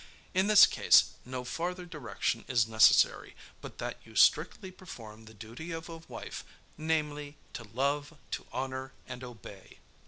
[0.33, 5.71] In this case no farther direction is necessary, but that you strictly perform the duty
[5.71, 6.43] of a wife,
[6.75, 9.77] namely, to love, to honor, and obey.